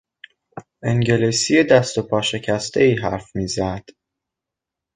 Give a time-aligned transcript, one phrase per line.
[0.83, 3.85] انگلیسی دست و پا شکستهای حرف میزد.